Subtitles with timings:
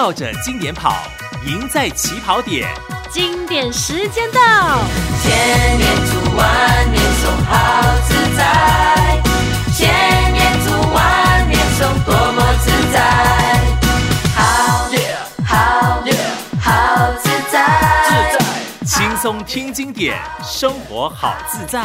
[0.00, 0.94] 绕着经典跑，
[1.44, 2.68] 赢在起跑点。
[3.10, 4.78] 经典时间到，
[5.20, 9.20] 千年读万年诵，好自在。
[9.76, 9.90] 千
[10.32, 12.96] 年读万年诵，多么自在。
[14.36, 14.86] 好，
[15.44, 16.00] 好，
[16.60, 17.58] 好自在。
[18.06, 21.82] 自在，轻松听经典，生活好自在。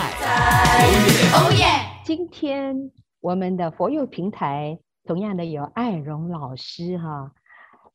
[1.34, 1.66] 哦耶！
[2.06, 2.76] 今天
[3.22, 4.78] 我们的佛佑平台。
[5.06, 7.32] 同样的有艾荣老师哈，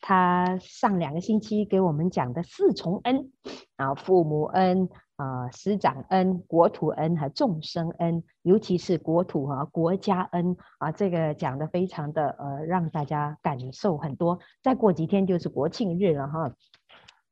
[0.01, 3.30] 他上两个星期给我们讲的四重恩
[3.77, 14.38] 啊，父母恩啊，师长恩、国土恩和众生恩，尤其是国土和国家恩啊，这个讲的非常的呃，让大家感受很多。
[14.62, 16.52] 再过几天就是国庆日了哈，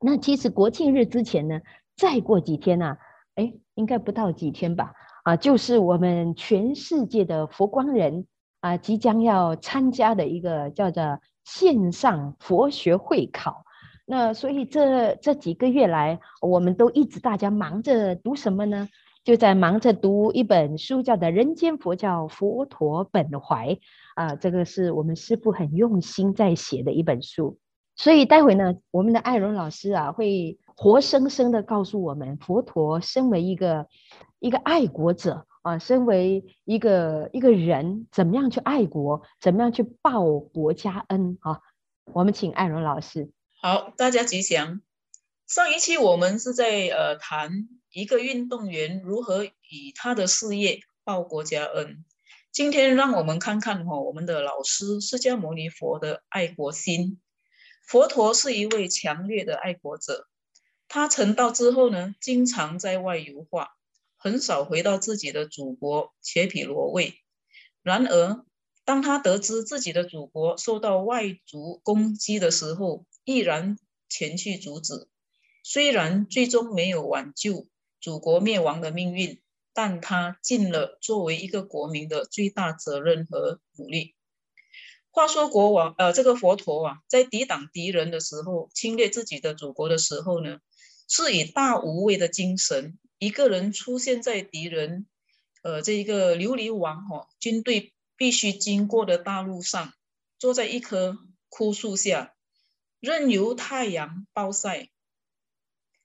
[0.00, 1.60] 那其实国庆日之前呢，
[1.96, 2.96] 再过几天呢，
[3.36, 4.92] 哎，应该不到几天吧？
[5.24, 8.26] 啊，就是我们全世界的佛光人。
[8.60, 13.64] 啊，即将要参加的一个叫做线上佛学会考，
[14.04, 18.88] 那所以这这几个月来，我们都一直大家忙着读什么呢？
[19.22, 23.74] 就在忙着读一本书，叫的《人间佛教佛陀本怀》
[24.16, 27.56] 啊，这个是我们师父很用心在写的一本书。
[27.94, 33.86] 所以待会呢，我们的艾荣老师啊，会活生生的告诉我们，佛陀身为一个
[34.40, 35.46] 一个爱国者。
[35.66, 41.60] 啊，身为一个一个人，怎么样去爱国，怎么样去报国家恩啊？
[42.04, 43.32] 我们请艾伦老师。
[43.60, 44.80] 好，大家吉祥。
[45.48, 52.04] 上一期我们是在呃谈一个运动员如何以他的事业报国家恩。
[52.52, 57.20] 今天让我们看看哈、哦，我们的老师释迦牟尼佛的爱国心。
[57.84, 60.28] 佛陀是一位强烈的爱国者，
[60.86, 63.75] 他成道之后呢，经常在外游化。
[64.16, 67.14] 很少回到自己的祖国伽毗罗卫。
[67.82, 68.44] 然而，
[68.84, 75.08] 当他得知自己的祖国受到外族攻击的时候，毅然前去阻止。
[75.62, 77.66] 虽然最终没有挽救
[78.00, 79.40] 祖国灭亡的命运，
[79.72, 84.14] 但他尽了作为一个国民的最大责任和努力。
[85.10, 90.58] 话说，国王，呃，这个佛陀啊，在抵挡敌人的时候，侵略自己的祖国的时候呢，
[91.08, 92.98] 是以大无畏的精神。
[93.18, 95.06] 一个人出现在敌人，
[95.62, 99.94] 呃，这一个琉璃王哈、哦、军队必须经过的大路上，
[100.38, 101.18] 坐在一棵
[101.48, 102.34] 枯树下，
[103.00, 104.90] 任由太阳暴晒。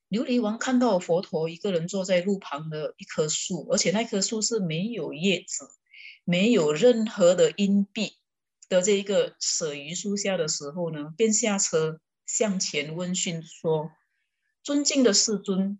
[0.09, 5.69] 琉璃王看到佛陀一个人坐在路旁的一棵树，而且那棵树是没有叶子、
[6.23, 8.13] 没有任何的荫蔽
[8.69, 13.91] 的这一个舍鱼树下的时候呢，便下车向前问讯说
[14.63, 15.77] ：“尊敬的世尊。”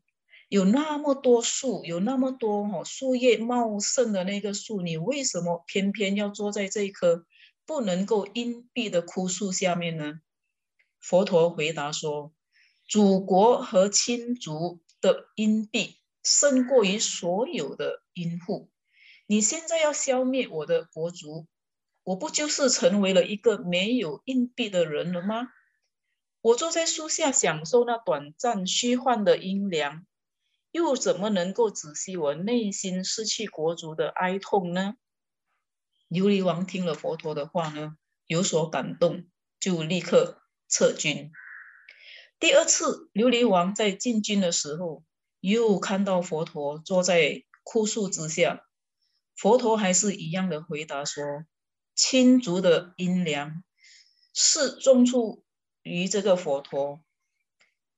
[0.52, 7.26] 有那么多树，有那么多哦树叶茂盛的那个树，你为什么偏偏要坐在这一棵
[7.66, 10.20] 不能够荫蔽的枯树下面呢？
[11.00, 12.34] 佛陀回答说
[12.86, 18.70] ：“祖国和亲族的荫蔽胜过于所有的荫护。
[19.28, 21.48] 你现在要消灭我的国族，
[22.04, 25.48] 我不就是成为了一个没有荫蔽的人了吗？
[26.42, 30.06] 我坐在树下享受那短暂虚幻的阴凉。”
[30.72, 34.96] 又怎么能够止息我内心失去国族的哀痛呢？
[36.10, 37.96] 琉璃王听了佛陀的话呢，
[38.26, 39.26] 有所感动，
[39.60, 41.32] 就立刻撤军。
[42.40, 45.04] 第二次，琉璃王在进军的时候，
[45.40, 48.66] 又看到佛陀坐在枯树之下，
[49.36, 51.24] 佛陀还是一样的回答说
[51.96, 53.64] ：“亲族的阴凉
[54.34, 55.44] 是种出
[55.84, 57.04] 于这个佛陀。”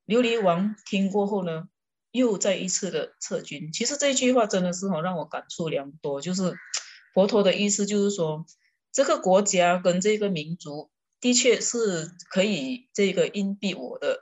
[0.06, 1.69] 琉璃王听过后呢，
[2.13, 6.22] 又再一次的撤军，其实这句话真的是让我感触良多。
[6.22, 6.53] 就是
[7.12, 8.46] 佛陀的意思，就是说
[8.91, 14.19] 这个国家跟这个民族的确是可以这个荫蔽我的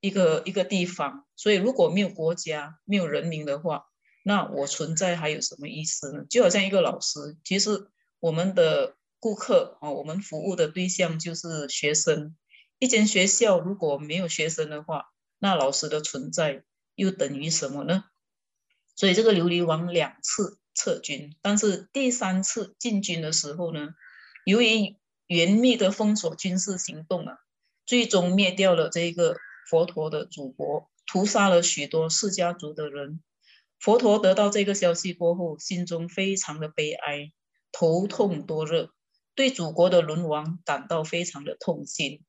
[0.00, 1.24] 一个一个地方。
[1.36, 3.84] 所以如果没有国家、没有人民的话，
[4.24, 6.24] 那我存在还有什么意思呢？
[6.28, 7.86] 就好像一个老师，其实
[8.18, 12.34] 我们的顾客啊，我们服务的对象就是学生。
[12.80, 15.04] 一间学校如果没有学生的话，
[15.38, 16.64] 那老师的存在。
[17.00, 18.04] 又等于什么呢？
[18.94, 23.94] 所以这个琉璃王两次撤军，但是第三次进军的时候呢，
[24.44, 27.38] 由于严密的封锁军事行动啊，
[27.86, 29.38] 最终灭掉了这个
[29.70, 33.22] 佛陀的祖国，屠杀了许多释迦族的人。
[33.78, 37.32] 佛陀得到这个消息过后，心中非常的悲哀，
[37.72, 38.92] 头痛多热，
[39.34, 42.22] 对祖国的沦亡感到非常的痛心。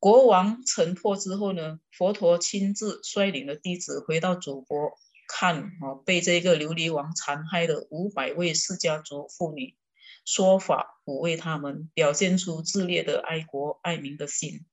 [0.00, 4.92] 国王城破之后呢，佛陀亲自率领了弟子回到祖国，
[5.26, 9.76] 看啊被这个琉璃王残害的五百位释迦族妇女，
[10.24, 14.64] 说法抚慰他们，表现出炽烈的爱国爱民的心。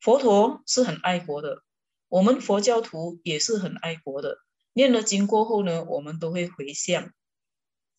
[0.00, 1.62] 佛陀是很爱国的，
[2.08, 4.38] 我们佛教徒也是很爱国的。
[4.72, 7.12] 念了经过后呢，我们都会回向。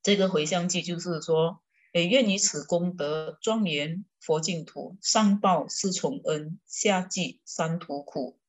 [0.02, 1.63] 这个回向偈就是说，
[1.94, 8.40] 诶，愿以此功德庄严佛净土，上报四重恩，下济三途苦。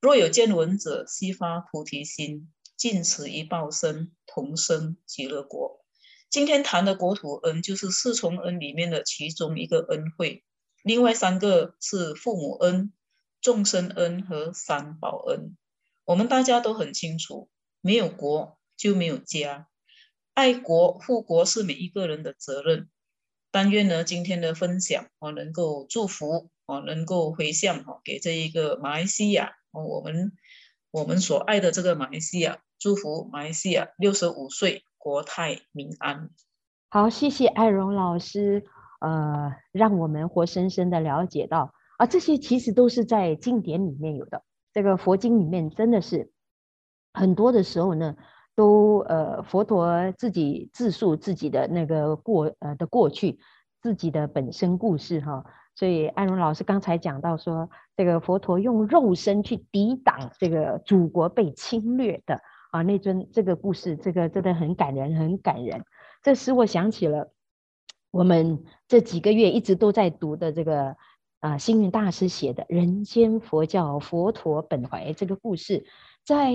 [0.00, 5.84] 若有见闻者，悉发菩提心，尽此一报身，同生极乐国。
[6.30, 10.44] 今天谈的国土恩，就是四重恩里面的其中一个恩惠，
[10.82, 12.92] 另外三个是父母恩、
[13.40, 15.56] 众生恩和三宝恩。
[16.04, 17.48] 我们大家都很清楚，
[17.80, 19.68] 没有国就没有家，
[20.34, 22.88] 爱国护国是每一个人的责任。
[23.50, 29.52] 但愿呢，今天的分享我能够祝福，我能够回向哈，给这一个马来西亚。
[29.70, 30.32] 我们
[30.90, 36.30] 我们所爱的这个马来西亚，祝福马来西亚六十五岁国泰民安。
[36.90, 38.64] 好，谢谢艾荣老师，
[39.00, 44.42] 呃，让我们活生生的了解到啊，这些其实都是在经典里面有的。
[44.72, 46.32] 这个佛经里面真的是
[47.12, 48.16] 很多的时候呢，
[48.54, 53.38] 都呃佛陀自己自述自己的那个过呃的过去，
[53.82, 55.44] 自己的本身故事哈。
[55.76, 62.40] 所以安荣老师刚才讲到说，这个佛陀用肉身去抵挡这个祖国被侵略的
[62.70, 65.84] 啊，那尊这个故事，这个真的很感人，很感人。
[66.22, 67.32] 这使我想起了
[68.12, 70.96] 我们这几个月一直都在读的这个
[71.40, 75.84] 啊，星云大师写的《人间佛教佛陀本怀》这个故事，
[76.24, 76.52] 在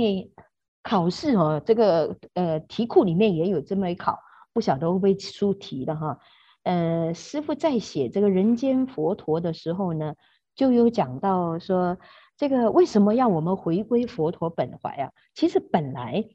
[0.82, 4.20] 考试哦，这个呃题库里面也有这么一考，
[4.54, 6.20] 不晓得会不会出题的哈。
[6.64, 10.16] 呃，师傅在写这个人间佛陀的时候呢，
[10.56, 11.98] 就有讲到说，
[12.38, 15.12] 这个为什么要我们回归佛陀本怀啊？
[15.34, 16.26] 其实本来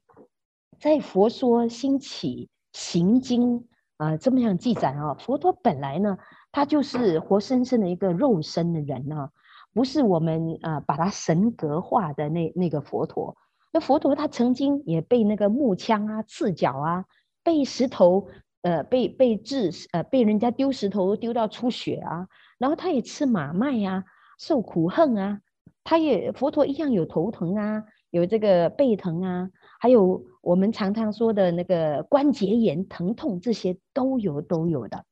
[0.78, 3.60] 在《佛说兴起行经》
[3.96, 6.18] 啊、这么样记载啊，佛陀本来呢，
[6.52, 9.30] 他就是活生生的一个肉身的人啊，
[9.72, 13.36] 不是我们啊、把他神格化的那那个佛陀。
[13.74, 17.04] 那佛陀他曾经也被那个木枪啊刺脚啊，
[17.42, 18.28] 被石头。
[18.62, 24.04] 呃，被被治，呃，被人家丢石头丢到出血啊，然后他也吃马麦、啊，
[24.38, 25.42] 受苦恨啊，
[25.84, 35.04] 他也佛陀一样有头疼啊，有这个背疼啊，还有我们常常说的那个关节炎疼痛，这些都有都有的。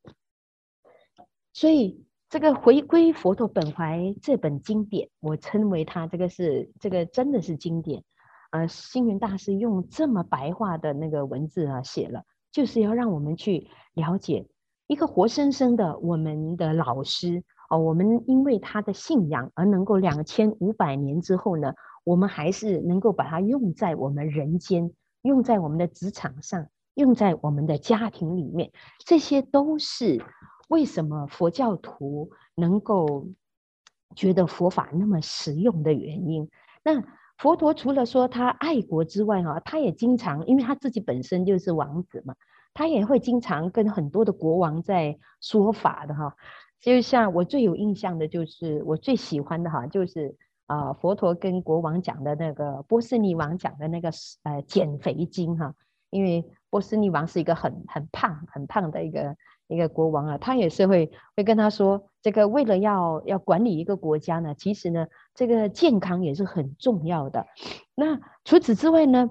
[1.52, 8.02] 所以这个回归佛陀本怀这本经典，我称为它这个是这个真的是经典，
[8.52, 12.22] 呃，星云大师用这么白话的那个文字啊写了。
[12.52, 14.46] 就是要让我们去了解
[14.86, 21.72] 一个活生生的我们的老师哦，我们因为他的信仰而能够两千五百年之后呢，
[22.04, 28.70] 我们还是能够把它用在我们人间，用在我们的职场上，用在我们的家庭里面，
[29.06, 30.22] 这些都是
[30.68, 33.28] 为什么佛教徒能够
[34.14, 36.50] 觉得佛法那么实用的原因。
[36.84, 37.02] 那。
[37.38, 42.34] 佛陀除了说他爱国之外，哈，他也经常，因为他自己本身就是王子嘛，
[42.72, 46.36] 他也会经常跟很多的国王在说法的，哈。
[46.80, 50.36] 就像我最有印象的，就是我最喜欢的，哈，就是
[50.66, 54.10] 啊，佛陀跟国王讲的那个波斯匿王讲的那个
[54.42, 55.74] 呃减肥经，哈，
[56.10, 59.36] 因为波斯匿王是一个很很胖很胖的一个
[59.68, 62.08] 一个国王啊，他也是会会跟他说。
[62.22, 67.48] 这个为了要要管理一个国家呢，其实呢，这个健康也是很重要的。
[67.96, 69.28] 那除此之外呢，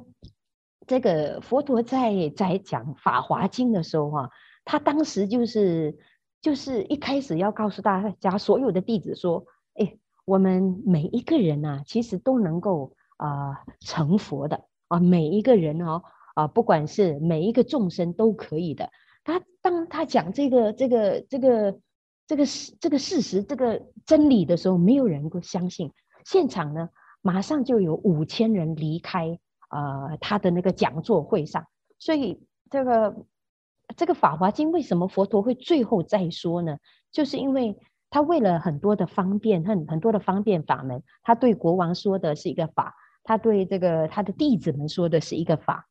[0.87, 4.29] 这个佛陀在在讲《法华经》的时候哈、啊，
[4.65, 5.97] 他当时就是
[6.41, 16.03] 就是一开始要告诉大家所有的弟子说，哎，我们每一个人啊，其实都能够啊、成佛的啊，每一个人哦
[16.35, 18.89] 啊，不管是每一个众生都可以的。
[19.23, 21.79] 他当他讲这个这个这个。
[22.27, 25.91] 这个事，这个事实，这个真理的时候，没有人会相信。
[26.23, 26.87] 现场呢，
[27.21, 29.37] 马上就有五千人离开、
[29.69, 31.65] 呃，他的那个讲座会上。
[31.99, 33.25] 所以，这个
[33.97, 36.77] 这个《法华经》为什么佛陀会最后再说呢？
[37.11, 37.77] 就是因为
[38.09, 45.89] 他为了很多的方便，很很多的方便法门，他对国王说的是一个法，他对这个他的弟子们说的是一个法，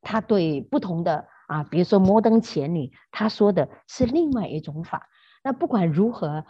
[0.00, 5.08] 他对不同的啊，比如说摩登伽女，他说的是另外一种法。
[5.44, 6.44] 那不管如何，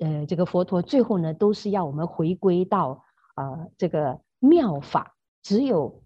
[0.00, 3.04] 呃，这个佛陀最后呢，都是要我们回归到
[3.34, 6.02] 啊、这个妙法，只有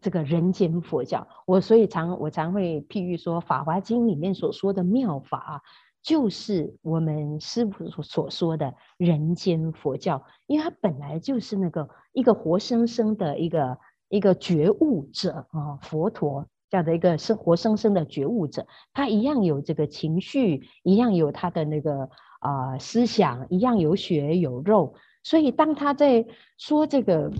[0.00, 1.26] 这个人间佛教。
[1.46, 5.60] 我所以常我常会譬喻说，《法华经》里面所说的妙法啊，
[6.02, 16.46] 就是我们师父所所说的人间佛教，因为它本来就是那个一个活生生的一个一个觉悟者啊，佛陀。
[16.70, 22.10] 这样的一个生活生生的觉悟者，他一样有这个情绪，一样有他的那个
[22.40, 24.94] 啊、思想，一样有血有肉。
[25.22, 27.32] 所以当他在说这个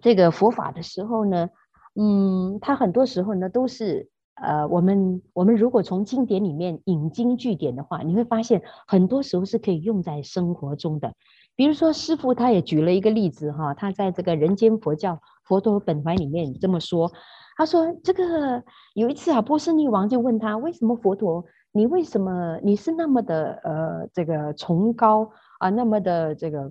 [0.00, 1.50] 这个佛法的时候呢，
[1.94, 4.08] 嗯，他很多时候呢都是。
[4.42, 11.12] 呃，我们我们如果从经典里面引经据典的话，你会发现很多时候是可以用在生活中的。
[11.56, 17.12] 比如说，师傅他也举了一个例子哈，他在这个人间佛教佛陀本怀里面这么说，
[17.60, 18.64] 他说这个
[18.94, 26.70] 有一次啊，波斯匿王就问他，为什么佛陀你为什么你是那么的呃这个崇高啊，那么的这个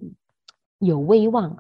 [0.80, 1.56] 有威望，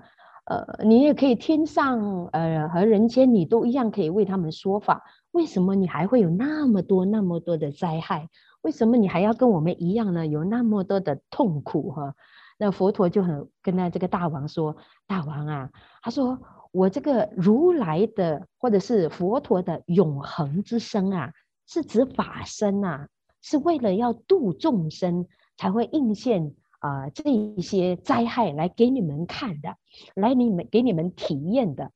[0.45, 5.03] 呃，你也可以天上呃和人间你都一样可以为他们说法。
[5.29, 8.29] 为什么你还会有那么多那么多的灾害？
[8.63, 10.25] 为什么你还要跟我们一样呢？
[10.25, 12.15] 有那么多的痛苦哈？
[12.57, 15.69] 那佛陀就很跟他这个大王说：“大王啊，
[16.01, 16.39] 他说
[16.71, 21.33] 我这个如来的或者是佛陀的永恒之身啊，
[21.67, 23.07] 是指法身啊，
[23.41, 29.75] 是为了要度众生才会应现啊、这一些灾害来给你们看的，
[30.15, 31.91] 来你们给你们体验的。”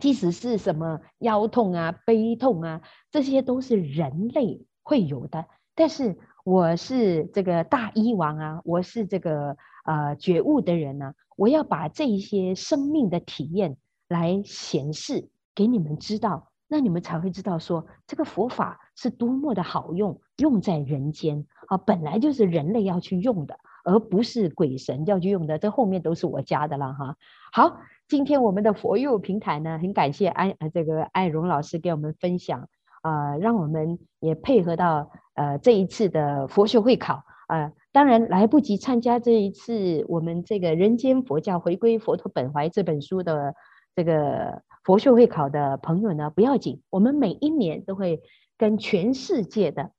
[0.00, 5.46] 即使是什么腰痛啊、背痛啊，这些都是人类会有的。
[5.74, 13.76] 但是我是这个大医王啊，我是这个呃觉悟的人呢、啊，我要把这一些生命的体验
[14.12, 25.58] 来显示给你们知道，那你们才会知道说这个佛法是多么的好用，用在人间啊，本来就是人类要去用的，而不是鬼神要去用的。
[25.58, 27.16] 这后面都是我加的了哈。
[27.52, 27.80] 好。
[28.08, 32.68] 今天我们的佛佑平台呢，很感谢安呃这个艾荣老师给我们分享
[33.00, 37.72] 啊、呃，让我们也配合到呃这一次的佛学会考啊、呃。
[37.90, 43.54] 当然来不及参加这一次我们这个《人间佛教回归佛陀本怀》这本书的
[43.94, 48.22] 这个佛学会考的朋友呢，不要紧，我们每一年都会
[48.56, 49.92] 跟全世界的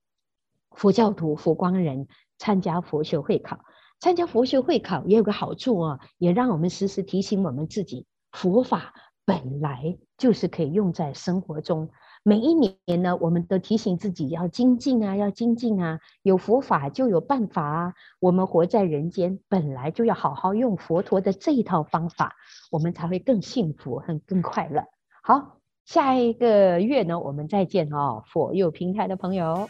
[0.72, 2.08] 佛教徒、佛光人
[2.38, 3.60] 参加佛学会考。
[4.00, 8.94] 参加佛学会考也有个好处啊，也让我们时时提醒我们自己，佛法
[9.26, 11.90] 本来就是可以用在生活中。
[12.26, 16.00] 每一年呢，我们都提醒自己要精进啊，要精进啊。
[16.22, 17.94] 有佛法就有办法啊。
[18.20, 22.36] 我们活在人间，本来就要好好用佛陀的这一套方法，
[22.72, 24.86] 我们才会更幸福、很更快乐。
[25.22, 29.70] 好，下一个月呢，我们再见哦，佛佑平台的朋友。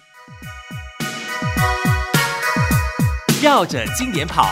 [3.43, 4.43] 绕着经典跑，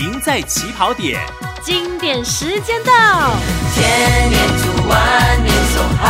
[0.00, 1.20] 赢在起跑点。
[1.64, 2.92] 经典时间到，
[3.72, 6.06] 千年读万年松，好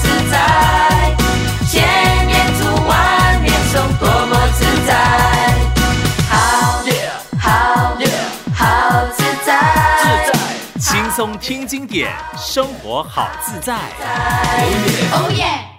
[0.00, 1.14] 自在。
[1.70, 4.90] 千年读万年松，多么自在。
[6.30, 6.82] 好，
[7.38, 7.48] 好，
[8.54, 9.48] 好自在。
[10.00, 10.32] 自在，
[10.80, 13.74] 轻松听经典，生活好自在。
[15.12, 15.73] 哦耶！